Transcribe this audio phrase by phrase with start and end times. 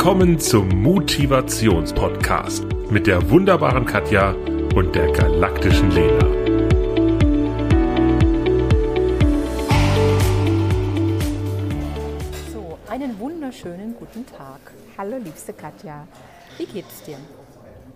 [0.00, 4.34] Willkommen zum Motivationspodcast mit der wunderbaren Katja
[4.74, 6.24] und der galaktischen Lena.
[12.50, 14.72] So, einen wunderschönen guten Tag.
[14.96, 16.08] Hallo, liebste Katja.
[16.56, 17.18] Wie geht es dir?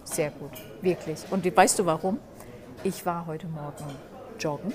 [0.05, 1.21] Sehr gut, wirklich.
[1.31, 2.19] Und weißt du warum?
[2.83, 3.87] Ich war heute Morgen
[4.39, 4.75] joggen.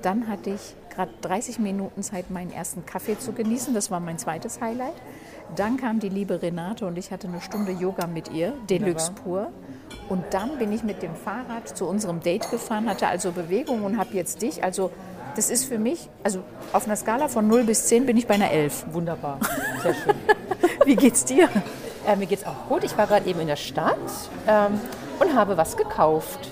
[0.00, 3.74] Dann hatte ich gerade 30 Minuten Zeit, meinen ersten Kaffee zu genießen.
[3.74, 4.94] Das war mein zweites Highlight.
[5.56, 9.48] Dann kam die liebe Renate und ich hatte eine Stunde Yoga mit ihr, Deluxe pur.
[10.08, 13.98] Und dann bin ich mit dem Fahrrad zu unserem Date gefahren, hatte also Bewegung und
[13.98, 14.62] habe jetzt dich.
[14.62, 14.90] Also
[15.36, 16.40] das ist für mich, also
[16.72, 18.86] auf einer Skala von 0 bis 10 bin ich bei einer 11.
[18.92, 19.38] Wunderbar,
[19.82, 20.14] sehr schön.
[20.84, 21.48] Wie geht's dir?
[22.06, 22.84] Äh, mir geht's auch gut.
[22.84, 23.98] Ich war gerade eben in der Stadt
[24.48, 24.80] ähm,
[25.20, 26.50] und habe was gekauft,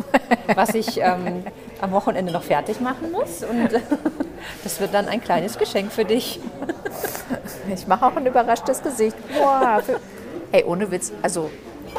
[0.55, 1.45] was ich ähm,
[1.81, 3.43] am Wochenende noch fertig machen muss.
[3.43, 3.71] Und
[4.65, 6.41] das wird dann ein kleines Geschenk für dich.
[7.73, 9.17] Ich mache auch ein überraschtes Gesicht.
[9.39, 10.01] Boah, für,
[10.53, 11.51] ey, ohne Witz, also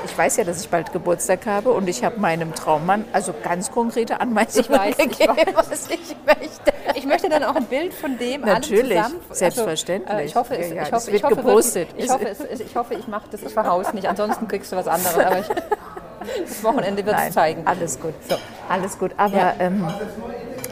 [0.05, 3.71] ich weiß ja, dass ich bald Geburtstag habe und ich habe meinem Traummann also ganz
[3.71, 5.55] konkrete Anweisungen Ich weiß, ich gegeben, weiß.
[5.55, 6.73] was ich möchte.
[6.95, 9.15] Ich möchte dann auch ein Bild von dem Natürlich, zusammen.
[9.31, 10.09] selbstverständlich.
[10.09, 11.87] Also, äh, ich hoffe, es, Ja, ja, ich hoffe, wird ich hoffe gepostet.
[11.89, 14.07] Wirklich, ich, hoffe, es, es- ich hoffe, ich mache das, ich verhaus nicht.
[14.07, 15.17] Ansonsten kriegst du was anderes.
[15.17, 15.47] Aber ich,
[16.47, 17.63] das Wochenende wird es zeigen.
[17.65, 18.13] alles gut.
[18.27, 18.35] So.
[18.69, 19.11] Alles gut.
[19.17, 19.53] Aber Ja.
[19.59, 19.85] ähm,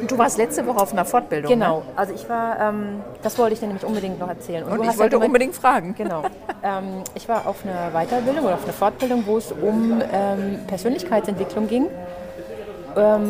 [0.08, 1.50] du warst letzte Woche auf einer Fortbildung.
[1.52, 1.84] Genau, Ne?
[1.96, 4.64] also ich war, ähm, das wollte ich dir nämlich unbedingt noch erzählen.
[4.64, 5.96] Und du ich ja wollte gemeint- unbedingt fragen.
[5.98, 6.24] Genau.
[6.64, 11.68] ähm, ich war auf einer Weiterbildung oder auf einer Fortbildung, wo es um ähm, Persönlichkeitsentwicklung
[11.68, 11.88] ging.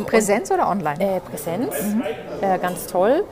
[0.06, 0.98] Präsenz oder online?
[1.00, 1.74] Äh, Präsenz,
[2.42, 3.26] äh, ganz toll.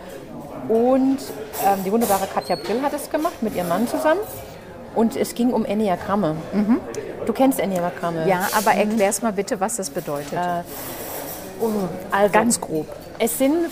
[0.68, 1.18] Und
[1.66, 4.20] ähm, die wunderbare Katja Brill hat es gemacht mit ihrem Mann zusammen.
[4.96, 6.36] Und es ging um Enneagramme.
[7.26, 8.28] Du kennst Enneagramme.
[8.28, 10.34] ja, aber erklär's mal bitte, was das bedeutet.
[12.12, 12.88] Also, Ganz grob.
[13.20, 13.70] Es sind,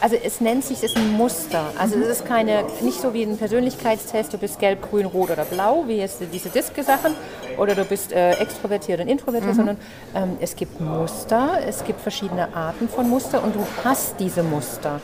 [0.00, 1.64] also es nennt sich, es ist ein Muster.
[1.78, 5.44] Also es ist keine, nicht so wie ein Persönlichkeitstest, du bist gelb, grün, rot oder
[5.44, 7.14] blau, wie jetzt diese Diske-Sachen,
[7.56, 9.76] oder du bist äh, extrovertiert und introvertiert, sondern
[10.14, 15.00] ähm, es gibt Muster, es gibt verschiedene Arten von Muster und du hast diese Muster.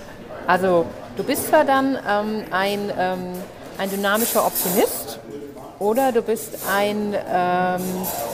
[0.46, 3.32] Also du bist zwar dann ähm, ein, ähm,
[3.78, 5.20] ein dynamischer Optimist
[5.78, 8.29] oder du bist ein ähm, äh,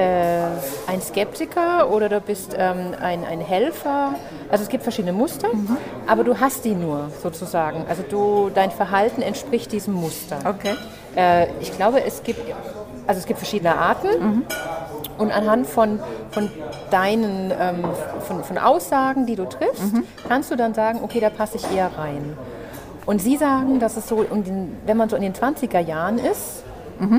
[0.00, 4.14] ein Skeptiker oder du bist ähm, ein, ein Helfer.
[4.50, 5.48] Also es gibt verschiedene Muster,
[6.06, 7.84] aber du hast die nur sozusagen.
[7.88, 10.38] Also du, dein Verhalten entspricht diesem Muster.
[10.44, 10.74] Okay.
[11.16, 12.40] Äh, ich glaube, es gibt,
[13.06, 14.44] also es gibt verschiedene Arten
[15.18, 16.50] und anhand von, von
[16.90, 17.84] deinen ähm,
[18.20, 19.94] von, von Aussagen, die du triffst,
[20.28, 22.36] kannst du dann sagen, okay, da passe ich eher rein.
[23.06, 26.64] Und sie sagen, dass es so, den, wenn man so in den 20er Jahren ist,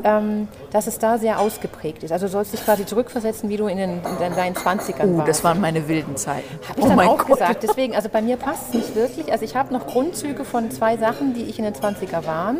[0.03, 2.11] ähm, dass es da sehr ausgeprägt ist.
[2.11, 5.29] Also du sollst dich quasi zurückversetzen, wie du in, den, in deinen 20ern Uh, warst.
[5.29, 6.47] das waren meine wilden Zeiten.
[6.67, 7.63] Habe ich dann auch gesagt.
[7.63, 9.31] Deswegen, also bei mir passt es nicht wirklich.
[9.31, 12.59] Also ich habe noch Grundzüge von zwei Sachen, die ich in den 20er waren,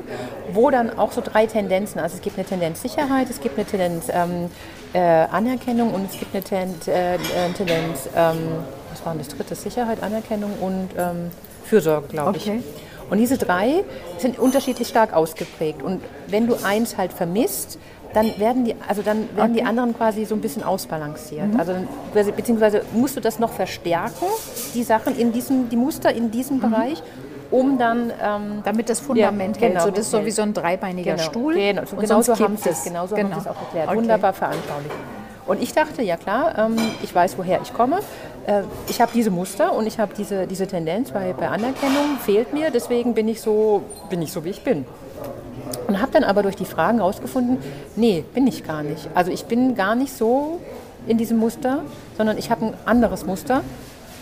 [0.53, 3.65] wo dann auch so drei Tendenzen, also es gibt eine Tendenz Sicherheit, es gibt eine
[3.65, 4.49] Tendenz ähm,
[4.93, 7.19] äh, Anerkennung und es gibt eine Ten äh, äh,
[7.55, 8.37] Tendenz, ähm,
[8.91, 9.55] was war denn das dritte?
[9.55, 11.31] Sicherheit, Anerkennung und ähm,
[11.65, 12.51] Fürsorge, glaube ich.
[13.07, 13.11] Okay.
[13.11, 13.83] Und diese drei
[14.17, 15.81] sind unterschiedlich stark ausgeprägt.
[15.81, 17.79] Und wenn du eins halt vermisst,
[18.13, 21.47] dann werden die, also dann werden die anderen quasi so ein bisschen ausbalanciert.
[21.57, 24.25] Also dann- quasi- beziehungsweise musst du das noch verstärken,
[24.73, 27.03] die Sachen in diesem, die Muster in diesem Bereich,
[27.51, 29.73] um dann ähm, Damit das Fundament Ja, hält.
[29.73, 31.53] genau, so, das ist so wie so ein dreibeiniger genau, Stuhl.
[31.53, 33.35] Genau, so, und genau so haben sie es, genau so haben Genau.
[33.35, 33.87] sie es auch erklärt.
[33.87, 33.97] Okay.
[33.97, 34.95] Wunderbar veranschaulicht.
[35.47, 37.99] Und ich dachte, ja klar, ähm, ich weiß, woher ich komme.
[38.45, 42.53] Äh, ich habe diese Muster und ich habe diese, diese Tendenz bei, bei Anerkennung, fehlt
[42.53, 44.85] mir, deswegen bin ich so, bin ich so, wie ich bin.
[45.87, 47.59] Und habe dann aber durch die Fragen herausgefunden,
[47.95, 49.09] nee, bin ich gar nicht.
[49.13, 50.59] Also ich bin gar nicht so
[51.07, 51.83] in diesem Muster,
[52.17, 53.61] sondern ich habe ein anderes Muster,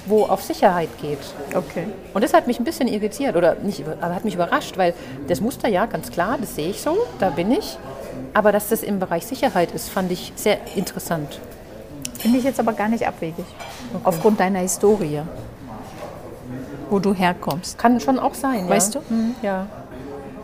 [0.06, 1.20] wo auf Sicherheit geht.
[1.56, 1.88] Okay.
[2.14, 4.94] Und das hat mich ein bisschen irritiert oder nicht, aber hat mich überrascht, weil
[5.28, 7.80] das Muster ja ganz klar, das sehe ich so, da bin ich.
[8.34, 11.40] Aber dass das im Bereich Sicherheit ist, fand ich sehr interessant.
[12.20, 13.46] Finde ich jetzt aber gar nicht abwegig.
[14.04, 15.22] Aufgrund deiner Historie.
[16.90, 17.78] Wo du herkommst.
[17.78, 19.02] Kann schon auch sein, Weißt ja.
[19.10, 19.14] du?
[19.14, 19.68] Mhm, Ja.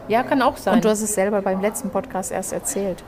[0.08, 0.74] Ja, kann auch sein.
[0.76, 3.02] Und du hast es selber beim letzten Podcast erst erzählt.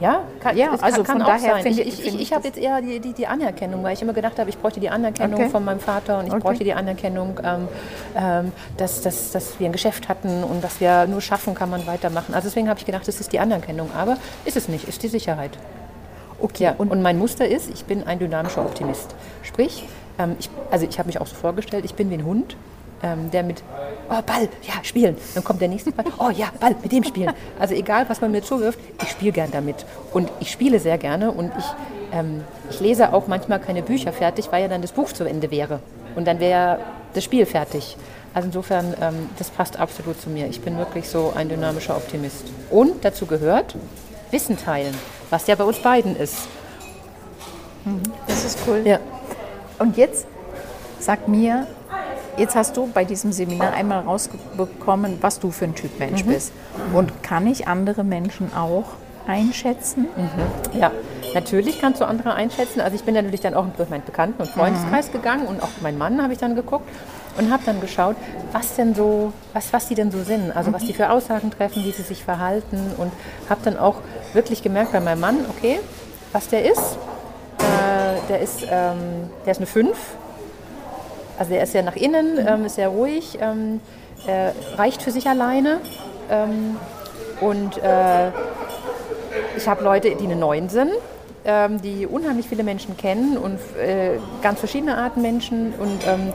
[0.00, 1.62] Ja, kann, Ja, also kann, von kann auch daher sein.
[1.62, 3.82] finde ich ich- ich, finde ich, ich ich habe jetzt eher die, die, die Anerkennung,
[3.82, 5.50] weil ich immer gedacht habe, ich bräuchte die Anerkennung Okay.
[5.50, 6.42] von meinem Vater und ich Okay.
[6.42, 7.68] bräuchte die Anerkennung, ähm,
[8.16, 11.86] ähm, dass, dass, dass wir ein Geschäft hatten und dass wir nur schaffen, kann man
[11.86, 12.34] weitermachen.
[12.34, 15.08] Also deswegen habe ich gedacht, das ist die Anerkennung, aber ist es nicht, ist die
[15.08, 15.52] Sicherheit.
[16.40, 16.64] Okay.
[16.64, 19.14] Ja, und, und mein Muster ist, ich bin ein dynamischer Optimist.
[19.42, 19.84] Sprich,
[20.18, 22.56] ähm, ich, also ich habe mich auch so vorgestellt, ich bin wie ein Hund,
[23.02, 23.62] ähm, der mit,
[24.08, 25.16] oh Ball, ja, spielen.
[25.34, 27.32] Dann kommt der nächste Ball, oh ja, Ball, mit dem spielen.
[27.58, 29.84] Also egal, was man mir zuwirft, ich spiele gern damit.
[30.12, 31.64] Und ich spiele sehr gerne und ich,
[32.12, 35.50] ähm, ich lese auch manchmal keine Bücher fertig, weil ja dann das Buch zu Ende
[35.50, 35.80] wäre.
[36.14, 36.78] Und dann wäre
[37.14, 37.96] das Spiel fertig.
[38.34, 40.46] Also insofern, ähm, das passt absolut zu mir.
[40.46, 42.44] Ich bin wirklich so ein dynamischer Optimist.
[42.70, 43.74] Und dazu gehört
[44.30, 44.94] Wissen teilen,
[45.30, 46.48] was ja bei uns beiden ist.
[48.26, 48.82] Das ist cool.
[48.84, 48.98] Ja.
[49.78, 50.26] Und jetzt
[50.98, 51.66] sag mir,
[52.36, 56.28] jetzt hast du bei diesem Seminar einmal rausbekommen, was du für ein Typ Mensch Mhm.
[56.28, 56.52] bist.
[56.92, 58.84] Und kann ich andere Menschen auch
[59.26, 60.06] einschätzen?
[60.78, 60.90] Ja,
[61.34, 62.80] natürlich kannst du andere einschätzen.
[62.80, 65.98] Also ich bin natürlich dann auch durch meinen Bekannten- und Freundeskreis gegangen und auch meinen
[65.98, 66.88] Mann habe ich dann geguckt
[67.38, 68.16] und habe dann geschaut,
[68.52, 71.84] was denn so, was, was die denn so sind, also was die für Aussagen treffen,
[71.84, 73.12] wie sie sich verhalten und
[73.50, 73.96] habe dann auch
[74.32, 75.80] wirklich gemerkt bei meinem Mann, okay,
[76.32, 76.96] was der ist.
[77.58, 79.96] Äh, der ist, ähm, der ist eine 5.
[81.38, 83.80] Also der ist sehr nach innen, ähm, ist sehr ruhig, ähm,
[84.26, 85.80] äh, reicht für sich alleine
[86.30, 86.76] ähm,
[87.40, 88.30] und äh,
[89.56, 90.92] ich habe Leute, die eine Neun sind,
[91.44, 96.32] ähm, die unheimlich viele Menschen kennen und äh, ganz verschiedene Arten Menschen und ähm,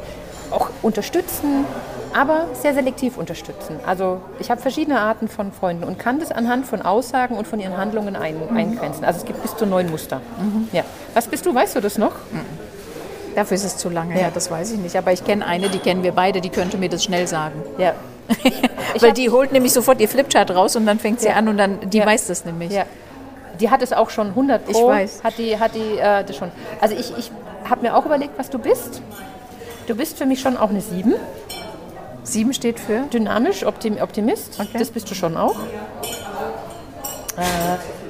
[0.52, 1.66] auch unterstützen,
[2.14, 3.80] aber sehr selektiv unterstützen.
[3.86, 7.60] Also ich habe verschiedene Arten von Freunden und kann das anhand von Aussagen und von
[7.60, 9.06] ihren Handlungen ein, eingrenzen.
[9.06, 10.22] Also es gibt bis zu neun Muster.
[10.74, 10.84] Ja.
[11.14, 11.56] Was bist du?
[11.56, 12.14] Weißt du das noch?
[13.36, 14.96] Dafür ist es zu lange her, das weiß ich nicht.
[14.96, 17.62] Aber ich kenne eine, die kennen wir beide, die könnte mir das schnell sagen.
[17.78, 17.94] Ja.
[19.00, 21.36] Weil die holt nämlich sofort ihr Flipchart raus und dann fängt sie Ja.
[21.36, 22.06] an und dann, die Ja.
[22.06, 22.72] weiß das nämlich.
[22.72, 22.86] Ja.
[23.60, 24.72] Die hat es auch schon 100 Pro.
[24.72, 25.24] Ich weiß.
[25.24, 26.52] Hat die, hat die äh, das schon.
[26.80, 27.32] Also ich, ich
[27.70, 29.02] habe mir auch überlegt, was du bist.
[29.88, 31.14] Du bist für mich schon auch eine 7.
[32.24, 33.02] Sieben steht für?
[33.14, 34.60] Dynamisch, Optim Optimist.
[34.60, 34.78] Okay.
[34.78, 35.56] Das bist du schon auch.
[37.38, 37.42] Äh,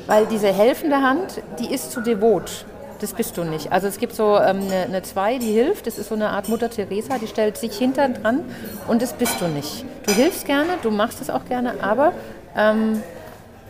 [0.07, 2.65] weil diese helfende Hand, die ist zu devot.
[3.01, 3.71] Das bist du nicht.
[3.71, 5.87] Also es gibt so ähm, eine, eine Zwei, die hilft.
[5.87, 8.41] Das ist so eine Art Mutter Teresa, die stellt sich hinter dran
[8.87, 9.83] und das bist du nicht.
[10.05, 12.13] Du hilfst gerne, du machst es auch gerne, aber
[12.55, 13.01] ähm,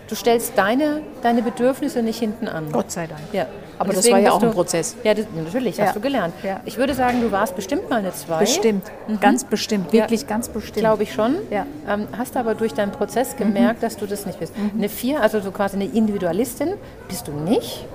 [0.10, 2.72] du stellst deine, deine Bedürfnisse nicht hinten an.
[2.74, 3.22] Gott sei Dank.
[3.32, 3.46] Ja.
[3.80, 4.96] Aber das war ja auch ein du- Prozess.
[5.04, 5.86] Ja, das, natürlich, Ja.
[5.86, 6.34] hast du gelernt.
[6.44, 6.60] Ja.
[6.66, 8.40] Ich würde sagen, du warst bestimmt mal eine Zwei.
[8.42, 8.84] Bestimmt,
[9.22, 10.28] ganz bestimmt, wirklich Ja.
[10.28, 10.78] ganz bestimmt.
[10.80, 11.36] Glaube ich schon.
[11.50, 11.66] Ja.
[11.88, 14.54] Ähm, hast aber durch deinen Prozess gemerkt, dass du das nicht bist.
[14.78, 16.74] Eine Vier, also so quasi eine Individualistin,
[17.08, 17.86] bist du nicht,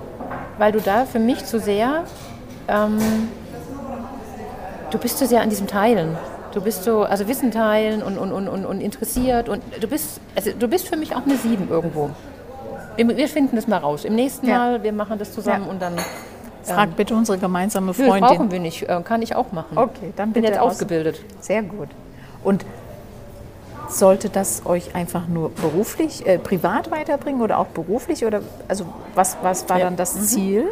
[0.57, 2.03] weil du da für mich zu sehr,
[2.67, 2.97] ähm,
[4.91, 6.17] du bist zu sehr an diesem Teilen.
[6.53, 10.51] Du bist so, also Wissen teilen und, und, und, und, interessiert und du bist, also
[10.57, 12.09] du bist für mich auch eine Sieben irgendwo.
[12.95, 14.05] Wir, finden das mal raus.
[14.05, 14.57] Im nächsten Ja.
[14.57, 15.71] Mal, wir machen das zusammen Ja.
[15.71, 15.93] und dann.
[16.63, 18.51] Frag bitte unsere gemeinsame Nö, brauchen Freundin.
[18.51, 19.77] wir nicht, äh, kann ich auch machen.
[19.77, 21.21] Okay, dann bin bitte jetzt aus- ausgebildet.
[21.39, 21.89] Sehr gut.
[22.43, 22.65] Und
[23.89, 28.25] sollte das euch einfach nur beruflich, äh, privat weiterbringen oder auch beruflich?
[28.25, 28.85] Oder also
[29.15, 29.85] was, was war Ja.
[29.85, 30.65] dann das Ziel?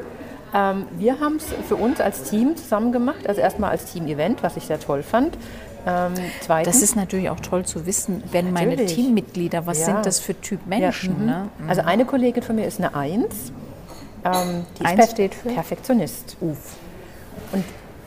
[0.54, 3.28] Ähm, wir haben es für uns als Team zusammen gemacht.
[3.28, 5.38] Also erstmal als Team-Event, was ich sehr toll fand.
[5.88, 6.14] Ähm,
[6.48, 8.96] Das ist natürlich auch toll zu wissen, wenn meine Natürlich.
[8.96, 9.86] Teammitglieder, was Ja.
[9.86, 11.20] sind das für Typ ja, Menschen?
[11.20, 11.26] mhm.
[11.26, 11.48] ne?
[11.68, 13.52] Also eine Kollegin von mir ist eine Eins.
[14.24, 15.50] Ähm, die Eins steht für?
[15.50, 16.38] Perfektionist.
[16.42, 16.58] Und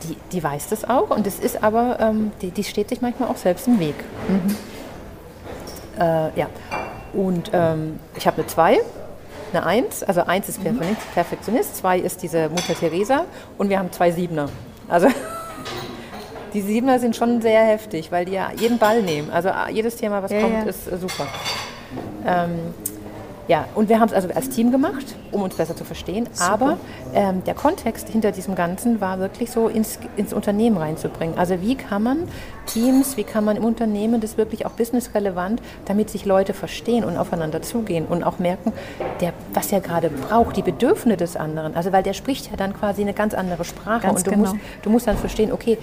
[0.03, 1.09] die, die weiß das auch.
[1.09, 3.95] Und es ist aber, ähm, die, die steht sich manchmal auch selbst im Weg.
[4.27, 4.55] Mhm.
[5.99, 6.47] Äh, ja.
[7.13, 8.77] Und ähm, ich habe eine Zwei,
[9.53, 10.03] eine Eins.
[10.03, 10.63] Also Eins ist Mhm.
[10.77, 13.25] Perfektionist, Perfektionist, Zwei ist diese Mutter Teresa
[13.57, 14.47] und wir haben zwei Siebener.
[14.87, 15.07] Also
[16.53, 19.29] die Siebener sind schon sehr heftig, weil die ja jeden Ball nehmen.
[19.31, 20.63] Also äh, jedes Thema, was Ja, kommt, ja.
[20.63, 21.27] ist äh, super.
[22.25, 22.73] Ähm,
[23.49, 26.29] ja, und wir haben es also als Team gemacht, um uns besser zu verstehen.
[26.39, 26.77] Aber
[27.15, 31.35] ähm, der Kontext hinter diesem Ganzen war wirklich so ins, ins Unternehmen reinzubringen.
[31.35, 32.27] Also wie kann man
[32.67, 37.17] Teams, wie kann man im Unternehmen das wirklich auch businessrelevant, damit sich Leute verstehen und
[37.17, 38.71] aufeinander zugehen und auch merken,
[39.19, 41.75] der, was er gerade braucht, die Bedürfnisse des anderen.
[41.75, 44.43] Also weil der spricht ja dann quasi eine ganz andere Sprache Ganz und du, genau.
[44.43, 45.79] musst, du musst dann verstehen, okay,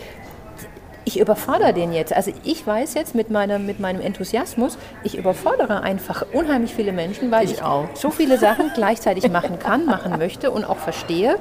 [1.06, 2.12] ich überfordere den jetzt.
[2.12, 7.30] Also ich weiß jetzt mit, meiner, mit meinem Enthusiasmus, ich überfordere einfach unheimlich viele Menschen,
[7.30, 7.86] weil Ich ich, auch.
[7.94, 11.38] so viele Sachen gleichzeitig machen kann, machen möchte und auch verstehe.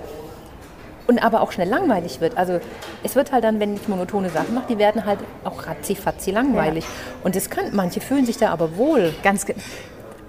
[1.07, 2.37] Und aber auch schnell langweilig wird.
[2.37, 2.59] Also
[3.03, 6.85] es wird halt dann, wenn ich monotone Sachen mache, die werden halt auch ratzi-fatzi langweilig.
[7.23, 9.13] Und das kann, manche fühlen sich da aber wohl.
[9.23, 9.45] Ganz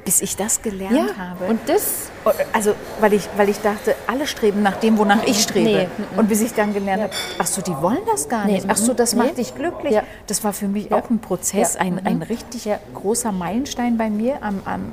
[0.07, 1.45] bis ich das gelernt Ja, habe.
[1.51, 2.11] und das,
[2.53, 5.89] Also, weil ich, weil ich dachte, alle streben nach dem, wonach ich strebe.
[5.99, 8.67] Nee, Und bis ich dann gelernt habe, ach so, die wollen das gar Nee, nicht.
[8.69, 9.23] Ach so, das nee.
[9.25, 9.93] macht dich glücklich.
[9.93, 10.03] Ja.
[10.29, 10.97] Das war für mich Ja.
[10.97, 11.81] auch ein Prozess, Ja.
[11.81, 14.93] ein, ein richtig großer Meilenstein bei mir am, am,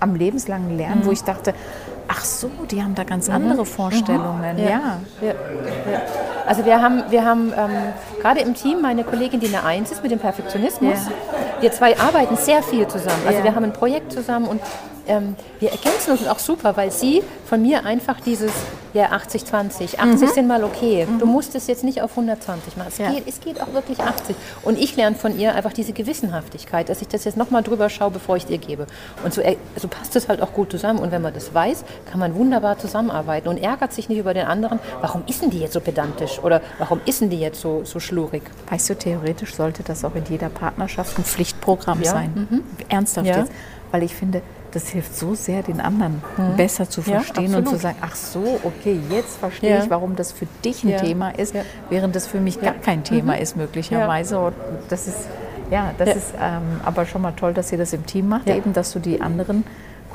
[0.00, 1.06] am lebenslangen Lernen, Mhm.
[1.06, 1.54] wo ich dachte,
[2.08, 4.58] ach so, die haben da ganz andere Vorstellungen.
[4.58, 5.00] Ja.
[5.22, 6.02] Ja, ja.
[6.46, 7.70] Also wir haben, wir haben ähm,
[8.20, 10.98] gerade im Team meine Kollegin, die eine Eins ist mit dem Perfektionismus.
[11.06, 11.62] Ja.
[11.62, 13.22] Wir zwei arbeiten sehr viel zusammen.
[13.26, 13.44] Also Ja.
[13.44, 14.60] wir haben ein Projekt zusammen und
[15.06, 18.52] ähm, wir ergänzen uns auch super, weil sie von mir einfach dieses
[18.94, 19.98] Ja, 80, 20.
[20.00, 21.06] 80 sind mal okay.
[21.18, 22.88] Du musst es jetzt nicht auf 120 machen.
[22.90, 23.10] Es, Ja.
[23.10, 24.36] geht, es geht auch wirklich 80.
[24.62, 28.12] Und ich lerne von ihr einfach diese Gewissenhaftigkeit, dass ich das jetzt nochmal drüber schaue,
[28.12, 28.86] bevor ich es ihr gebe.
[29.24, 31.00] Und so, er- so passt es halt auch gut zusammen.
[31.00, 34.46] Und wenn man das weiß, kann man wunderbar zusammenarbeiten und ärgert sich nicht über den
[34.46, 34.78] anderen.
[35.00, 36.38] Warum ist denn die jetzt so pedantisch?
[36.38, 38.42] Oder warum ist denn die jetzt so, so schlurig?
[38.70, 42.62] Weißt du, theoretisch sollte das auch in jeder Partnerschaft ein Pflichtprogramm Ja, sein.
[42.88, 43.38] Ernsthaft Ja.
[43.38, 43.52] jetzt.
[43.90, 44.40] Weil ich finde,
[44.74, 46.22] das hilft so sehr, den anderen
[46.56, 49.82] besser zu Ja, verstehen und zu sagen, ach so, okay, jetzt verstehe Ja.
[49.84, 50.98] ich, warum das für dich ein Ja.
[51.00, 51.62] Thema ist, Ja.
[51.90, 54.38] während das für mich gar kein Thema ist möglicherweise.
[54.38, 54.54] Und
[54.88, 55.28] das ist,
[55.70, 56.14] ja, das Ja.
[56.14, 58.56] ist ähm, aber schon mal toll, dass ihr das im Team macht, Ja.
[58.56, 59.64] eben, dass du die anderen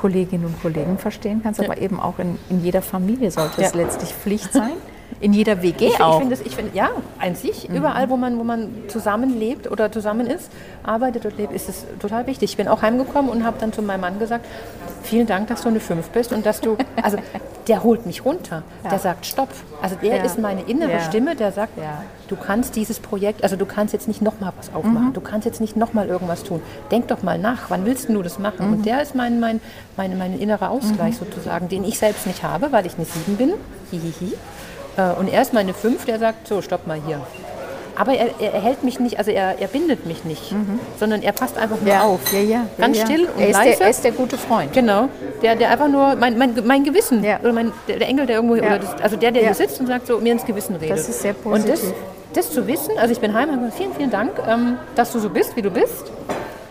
[0.00, 3.78] Kolleginnen und Kollegen verstehen kannst, aber eben auch in, in jeder Familie sollte es Ja.
[3.80, 4.72] letztlich Pflicht sein.
[5.20, 6.14] In jeder WG Ich, auch.
[6.14, 10.26] ich finde, ich find, ja, an sich, überall, wo man, wo man zusammenlebt oder zusammen
[10.26, 10.50] ist,
[10.82, 12.50] arbeitet und lebt, ist es total wichtig.
[12.52, 14.46] Ich bin auch heimgekommen und habe dann zu meinem Mann gesagt,
[15.02, 17.18] vielen Dank, dass du eine 5 bist und dass du, also
[17.68, 19.50] der holt mich runter, der sagt Stopp.
[19.82, 20.22] Also der Ja.
[20.24, 21.00] ist meine innere Ja.
[21.00, 22.02] Stimme, der sagt, Ja.
[22.28, 25.12] du kannst dieses Projekt, also du kannst jetzt nicht nochmal was aufmachen, Mhm.
[25.12, 26.62] du kannst jetzt nicht nochmal irgendwas tun.
[26.90, 28.68] Denk doch mal nach, wann willst du das machen?
[28.68, 28.72] Mhm.
[28.72, 29.60] Und der ist mein, mein,
[29.98, 33.52] mein, mein innerer Ausgleich sozusagen, den ich selbst nicht habe, weil ich eine 7 bin.
[33.90, 34.32] Hihihi.
[35.00, 37.20] Äh, Und er ist meine 5, der sagt, so, stopp mal hier.
[37.96, 40.54] Aber er, er, hält mich nicht, also er, er bindet mich nicht,
[40.98, 42.00] sondern er passt einfach nur ja.
[42.00, 42.32] auf.
[42.32, 43.76] Ja, ja, Ganz still und er leise.
[43.76, 44.72] Der, er ist der gute Freund.
[44.72, 45.10] Genau,
[45.42, 48.56] der, der einfach nur, mein, mein, mein Gewissen, oder mein, der, der Engel, der irgendwo,
[48.56, 50.96] das, also der, der hier sitzt und sagt so, mir ins Gewissen redet.
[50.96, 51.94] Das ist sehr Und das, positiv.
[52.32, 55.28] das zu wissen, also ich bin heim, gesagt, vielen, vielen Dank, ähm, dass du so
[55.28, 56.10] bist, wie du bist,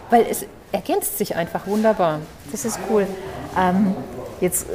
[0.09, 2.21] weil es ergänzt sich einfach wunderbar.
[2.51, 3.05] Das ist cool.
[3.55, 3.93] Ähm,
[4.41, 4.65] jetzt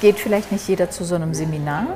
[0.00, 1.86] geht vielleicht nicht jeder zu so einem Seminar.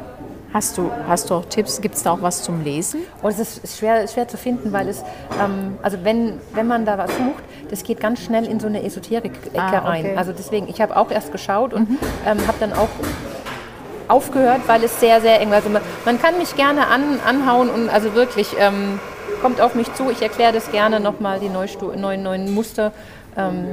[0.54, 1.80] Hast du, hast du auch Tipps?
[1.82, 3.00] Gibt es da auch was zum Lesen?
[3.22, 5.02] Und es ist schwer, schwer zu finden, weil es,
[5.38, 8.82] ähm, also wenn, wenn man da was sucht, das geht ganz schnell in so eine
[8.82, 10.04] Esoterik-Ecke Ah, rein.
[10.06, 10.16] okay.
[10.16, 11.88] Also deswegen, ich habe auch erst geschaut und
[12.26, 12.88] ähm, habe dann auch
[14.08, 15.56] aufgehört, weil es sehr, sehr eng war.
[15.56, 18.98] Also man, man kann mich gerne an, anhauen und also wirklich, ähm,
[19.42, 22.92] kommt auf mich zu, ich erkläre das gerne nochmal, die Neustu neuen, neuen Muster.
[23.36, 23.66] Ähm,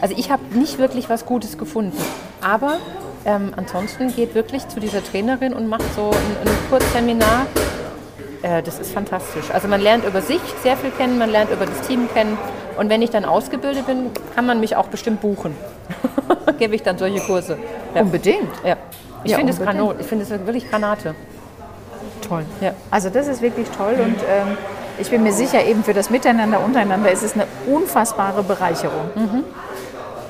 [0.00, 1.98] also ich habe nicht wirklich was Gutes gefunden.
[2.40, 2.76] Aber
[3.24, 7.46] ähm, ansonsten geht wirklich zu dieser Trainerin und macht so ein, ein Kurzseminar.
[8.42, 9.50] Äh, das ist fantastisch.
[9.52, 12.38] Also man lernt über sich sehr viel kennen, man lernt über das Team kennen.
[12.78, 15.54] Und wenn ich dann ausgebildet bin, kann man mich auch bestimmt buchen.
[16.58, 17.58] Gebe ich dann solche Kurse.
[17.94, 18.02] Ja.
[18.02, 18.48] Unbedingt.
[18.64, 18.76] Ja.
[19.24, 19.58] Ich Ja, finde es.
[20.00, 21.14] Ich finde es wirklich Granate.
[22.26, 22.44] Toll.
[22.60, 22.72] Ja.
[22.90, 24.56] Also das ist wirklich toll und ähm,
[24.98, 29.10] ich bin mir sicher, eben für das Miteinander untereinander ist es eine unfassbare Bereicherung.
[29.14, 29.44] Mhm.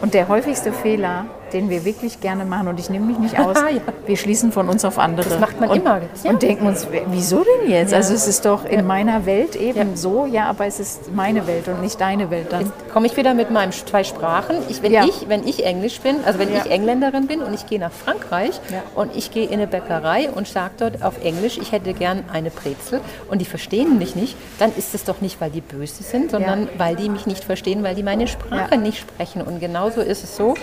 [0.01, 3.57] Und der häufigste Fehler, den wir wirklich gerne machen, und ich nehme mich nicht aus,
[3.71, 3.81] Ja.
[4.07, 5.29] wir schließen von uns auf andere.
[5.29, 6.31] Das macht man und, immer, ja.
[6.31, 7.93] Und denken uns, wieso denn jetzt?
[7.95, 9.97] Also es ist doch in meiner Welt eben Ja.
[9.97, 12.63] so, ja, aber es ist meine Welt und nicht deine Welt dann.
[12.67, 14.57] Jetzt komme ich wieder mit meinen zwei Sprachen.
[14.69, 15.05] Ich, wenn, Ja.
[15.05, 16.63] ich, wenn ich Englisch bin, also wenn Ja.
[16.65, 18.83] ich Engländerin bin und ich gehe nach Frankreich Ja.
[18.95, 22.51] und ich gehe in eine Bäckerei und sage dort auf Englisch, ich hätte gern eine
[22.51, 26.31] Brezel und die verstehen mich nicht, dann ist es doch nicht, weil die böse sind,
[26.31, 26.69] sondern Ja.
[26.79, 28.81] weil die mich nicht verstehen, weil die meine Sprache Ja.
[28.81, 29.43] nicht sprechen.
[29.43, 30.55] Und genauso ist es so.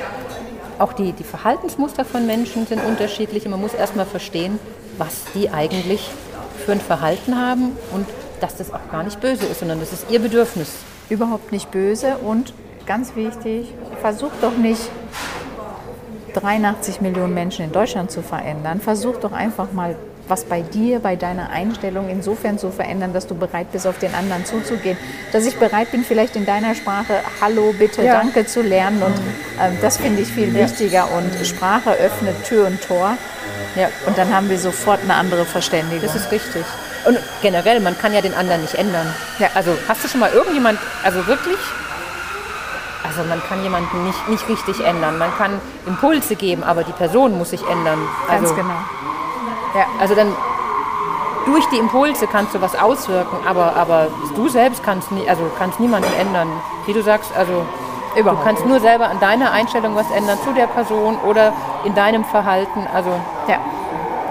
[0.80, 3.46] Auch die, die Verhaltensmuster von Menschen sind unterschiedlich.
[3.46, 4.60] Und man muss erstmal verstehen,
[4.98, 6.10] was die eigentlich
[6.66, 8.06] für ein Verhalten haben und
[8.42, 10.70] dass das auch gar nicht böse ist, sondern das ist ihr Bedürfnis.
[11.10, 12.54] überhaupt nicht böse und
[12.86, 14.90] ganz wichtig, versuch doch nicht
[16.34, 18.82] 83 Millionen Menschen in Deutschland zu verändern.
[18.82, 19.96] Versuch doch einfach mal
[20.28, 24.14] was bei dir, bei deiner Einstellung insofern zu verändern, dass du bereit bist, auf den
[24.14, 24.98] anderen zuzugehen.
[25.32, 28.14] Dass ich bereit bin, vielleicht in deiner Sprache Hallo, bitte, Ja.
[28.16, 29.02] Danke zu lernen.
[29.02, 29.16] Und
[29.62, 31.08] ähm, das finde ich viel wichtiger.
[31.18, 33.18] Und Sprache öffnet Tür und Tor.
[33.76, 33.90] Ja.
[34.06, 36.02] Und dann haben wir sofort eine andere Verständigung.
[36.02, 36.66] Das ist richtig.
[37.06, 39.14] Und generell, man kann ja den anderen nicht ändern.
[39.40, 39.50] Ja.
[39.56, 41.58] Also hast du schon mal irgendjemand, also wirklich,
[43.08, 45.18] also man kann jemanden nicht, nicht richtig ändern.
[45.18, 48.00] Man kann Impulse geben, aber die Person muss sich ändern.
[48.28, 48.76] Ganz Also, genau.
[50.00, 50.34] Also dann
[51.46, 55.80] durch die Impulse kannst du was auswirken, aber, aber du selbst kannst, nie, also kannst
[55.80, 56.50] niemanden ändern.
[56.86, 57.64] Wie du sagst, also
[58.18, 61.54] Überhaupt du kannst nur selber an deiner Einstellung was ändern zu der Person oder
[61.86, 62.88] in deinem Verhalten.
[62.92, 63.12] Also
[63.48, 63.60] Ja,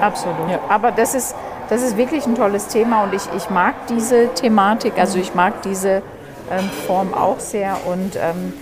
[0.01, 0.51] absolut.
[0.51, 0.59] Ja.
[0.69, 1.37] Aber das ist,
[1.69, 5.63] das ist wirklich ein tolles Thema und ich, ich mag diese Thematik, also ich mag
[5.63, 6.03] diese
[6.51, 8.53] ähm, Form auch sehr und ähm,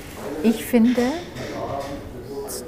[0.43, 1.00] ich finde,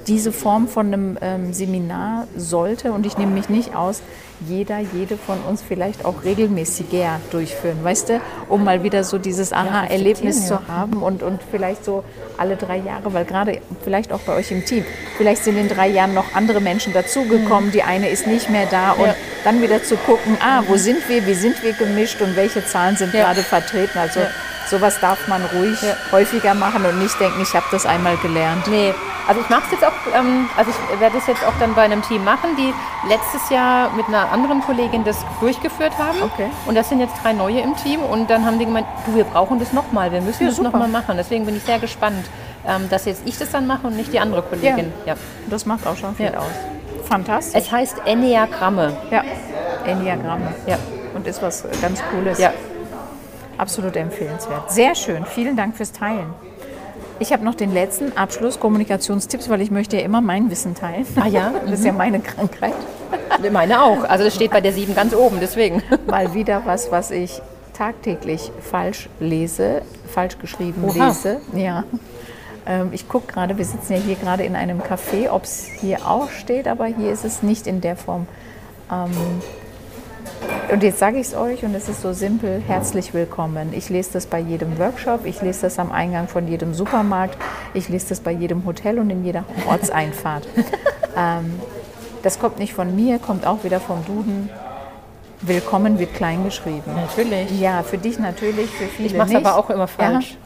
[0.06, 4.02] diese Form von einem ähm, Seminar sollte, und ich nehme mich nicht aus,
[4.40, 9.52] jeder, jede von uns vielleicht auch regelmäßiger durchführen, weißt du, um mal wieder so dieses
[9.52, 12.04] Aha-Erlebnis reflektieren, zu haben und, und vielleicht so
[12.36, 14.84] alle drei Jahre, weil gerade vielleicht auch bei euch im Team,
[15.16, 18.92] vielleicht sind in drei Jahren noch andere Menschen dazugekommen, die eine ist nicht mehr da
[18.92, 19.14] und Ja.
[19.44, 22.96] dann wieder zu gucken, ah, wo sind wir, wie sind wir gemischt und welche Zahlen
[22.96, 23.24] sind Ja.
[23.24, 23.98] gerade vertreten.
[23.98, 24.26] Also Ja.
[24.68, 25.78] sowas darf man ruhig
[26.12, 28.66] häufiger machen und nicht denken, ich habe das einmal gelernt.
[28.68, 28.92] Nee,
[29.28, 31.82] also ich mache es jetzt auch, ähm, also ich werde es jetzt auch dann bei
[31.82, 32.72] einem Team machen, die
[33.08, 36.22] letztes Jahr mit einer anderen Kollegin das durchgeführt haben.
[36.22, 36.46] Okay.
[36.66, 39.24] Und das sind jetzt drei neue im Team und dann haben die gemeint, du, wir
[39.24, 41.16] brauchen das nochmal, wir müssen Ja, das nochmal machen.
[41.16, 42.24] Deswegen bin ich sehr gespannt,
[42.66, 44.92] ähm, dass jetzt ich das dann mache und nicht die andere Kollegin.
[45.04, 45.14] Ja.
[45.48, 46.38] Das macht auch schon viel Ja.
[46.38, 46.46] aus.
[47.08, 47.62] Fantastisch.
[47.62, 48.96] Es heißt Enneagramme.
[49.10, 49.22] ja,
[49.84, 50.52] Enneagramme.
[50.66, 50.76] Ja.
[51.14, 52.38] Und ist was ganz Cooles.
[52.38, 52.52] Ja.
[53.58, 54.70] Absolut empfehlenswert.
[54.70, 55.24] Sehr schön.
[55.24, 56.26] Vielen Dank fürs Teilen.
[57.18, 61.06] Ich habe noch den letzten Abschluss Kommunikationstipps, weil ich möchte ja immer mein Wissen teilen.
[61.18, 61.52] Ah ja?
[61.64, 62.74] Das ist ja meine Krankheit.
[63.52, 64.04] Meine auch.
[64.04, 65.82] Also das steht bei der 7 ganz oben, deswegen.
[66.06, 67.40] Mal wieder was, was ich
[67.74, 71.08] tagtäglich falsch lese, falsch geschrieben Oha.
[71.08, 71.40] lese.
[71.54, 71.84] Ja.
[72.66, 76.06] Ähm, Ich gucke gerade, wir sitzen ja hier gerade in einem Café, ob es hier
[76.06, 78.26] auch steht, aber hier ist es nicht in der Form.
[78.90, 79.10] Ähm,
[80.72, 83.72] Und jetzt sage ich es euch und es ist so simpel, herzlich willkommen.
[83.72, 87.36] Ich lese das bei jedem Workshop, ich lese das am Eingang von jedem Supermarkt,
[87.74, 90.48] ich lese das bei jedem Hotel und in jeder Ortseinfahrt.
[91.16, 91.60] ähm,
[92.26, 94.50] das kommt nicht von mir, kommt auch wieder vom Duden.
[95.42, 96.82] Willkommen wird klein geschrieben.
[96.96, 97.60] Natürlich.
[97.60, 100.36] Ja, für dich natürlich, für viele Ich mache es aber auch immer falsch.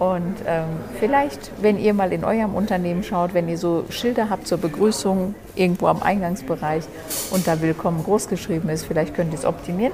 [0.00, 0.06] Ja.
[0.06, 0.64] Und ähm,
[0.98, 5.34] vielleicht, wenn ihr mal in eurem Unternehmen schaut, wenn ihr so Schilder habt zur Begrüßung
[5.54, 6.84] irgendwo am Eingangsbereich
[7.32, 9.92] und da Willkommen groß geschrieben ist, vielleicht könnt ihr es optimieren.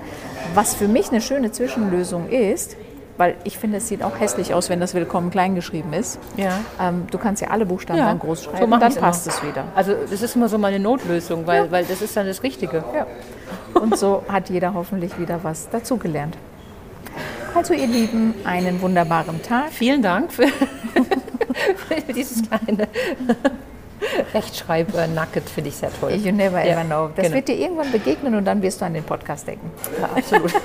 [0.54, 2.76] Was für mich eine schöne Zwischenlösung ist,
[3.20, 6.18] weil ich finde, es sieht auch hässlich aus, wenn das Willkommen klein geschrieben ist.
[6.38, 6.58] Ja.
[6.80, 9.36] Ähm, du kannst ja alle Buchstaben Ja, dann groß so schreiben, mach dann passt immer.
[9.36, 9.64] es wieder.
[9.74, 12.82] Also das ist immer so meine Notlösung, weil, weil das ist dann das Richtige.
[12.94, 13.06] Ja.
[13.78, 16.38] Und so hat jeder hoffentlich wieder was dazugelernt.
[17.54, 19.68] Also ihr Lieben, einen wunderbaren Tag.
[19.70, 20.46] Vielen Dank für,
[21.76, 22.88] für dieses kleine
[24.32, 26.12] Rechtschreib-Nugget, finde ich sehr toll.
[26.12, 27.10] You never Ja, ever know.
[27.14, 27.36] Das genau.
[27.36, 29.70] wird dir irgendwann begegnen und dann wirst du an den Podcast denken.
[30.00, 30.52] Ja, absolut.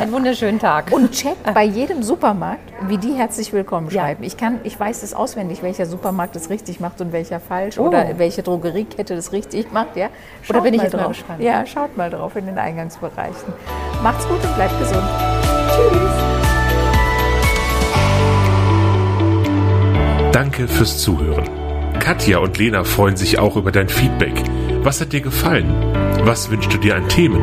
[0.00, 0.92] Einen wunderschönen Tag.
[0.92, 4.02] Und check bei jedem Supermarkt, wie die herzlich willkommen Ja.
[4.02, 4.24] schreiben.
[4.24, 7.78] Ich, kann, ich weiß es auswendig, welcher Supermarkt es richtig macht und welcher falsch.
[7.78, 7.84] Oh.
[7.88, 9.96] Oder welche Drogeriekette das richtig macht.
[9.96, 10.08] Ja?
[10.48, 11.08] Oder bin ich mal jetzt drauf.
[11.08, 11.40] gespannt.
[11.42, 13.52] Ja, schaut mal drauf in den Eingangsbereichen.
[14.02, 15.02] Macht's gut und bleibt gesund.
[15.70, 16.12] Tschüss.
[20.32, 21.48] Danke fürs Zuhören.
[21.98, 24.34] Katja und Lena freuen sich auch über dein Feedback.
[24.82, 25.74] Was hat dir gefallen?
[26.24, 27.42] Was wünschst du dir an Themen?